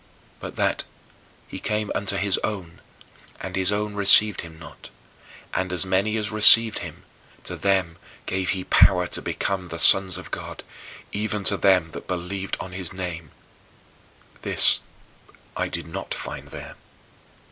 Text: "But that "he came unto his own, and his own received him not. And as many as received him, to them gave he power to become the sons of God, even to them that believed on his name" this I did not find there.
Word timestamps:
"But 0.39 0.55
that 0.55 0.83
"he 1.47 1.59
came 1.59 1.91
unto 1.93 2.15
his 2.17 2.39
own, 2.43 2.81
and 3.39 3.55
his 3.55 3.71
own 3.71 3.93
received 3.93 4.41
him 4.41 4.57
not. 4.57 4.89
And 5.53 5.71
as 5.71 5.85
many 5.85 6.17
as 6.17 6.31
received 6.31 6.79
him, 6.79 7.03
to 7.43 7.55
them 7.55 7.99
gave 8.25 8.49
he 8.49 8.63
power 8.63 9.05
to 9.05 9.21
become 9.21 9.67
the 9.67 9.77
sons 9.77 10.17
of 10.17 10.31
God, 10.31 10.63
even 11.11 11.43
to 11.43 11.55
them 11.55 11.91
that 11.91 12.07
believed 12.07 12.57
on 12.59 12.71
his 12.71 12.91
name" 12.91 13.29
this 14.41 14.79
I 15.55 15.67
did 15.67 15.85
not 15.85 16.15
find 16.15 16.47
there. 16.47 16.77